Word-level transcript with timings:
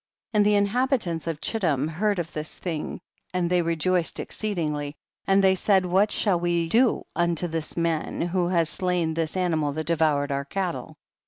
16. 0.31 0.39
And 0.39 0.45
the 0.47 0.55
inhabitants 0.55 1.27
of 1.27 1.39
Chittim 1.39 1.87
heard 1.87 2.17
of 2.17 2.33
this 2.33 2.57
thing, 2.57 2.99
and 3.35 3.51
they 3.51 3.61
rejoiced 3.61 4.19
exceedingly, 4.19 4.95
and 5.27 5.43
they 5.43 5.53
said, 5.53 5.85
what 5.85 6.11
shall 6.11 6.39
we 6.39 6.67
do 6.69 7.03
unto 7.15 7.47
this 7.47 7.77
man 7.77 8.19
who 8.21 8.47
has 8.47 8.67
slain 8.67 9.13
this 9.13 9.37
animal 9.37 9.73
that 9.73 9.85
devoured 9.85 10.31
our 10.31 10.43
cattle 10.45 10.97